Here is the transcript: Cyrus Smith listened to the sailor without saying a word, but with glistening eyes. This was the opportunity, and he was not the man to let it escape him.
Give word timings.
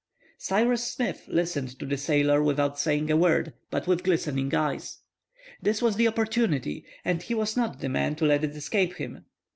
Cyrus 0.39 0.91
Smith 0.91 1.25
listened 1.27 1.77
to 1.77 1.85
the 1.85 1.95
sailor 1.95 2.41
without 2.41 2.79
saying 2.79 3.11
a 3.11 3.15
word, 3.15 3.53
but 3.69 3.85
with 3.85 4.01
glistening 4.01 4.51
eyes. 4.55 4.97
This 5.61 5.79
was 5.79 5.95
the 5.95 6.07
opportunity, 6.07 6.85
and 7.05 7.21
he 7.21 7.35
was 7.35 7.55
not 7.55 7.81
the 7.81 7.89
man 7.89 8.15
to 8.15 8.25
let 8.25 8.43
it 8.43 8.55
escape 8.55 8.95
him. 8.95 9.25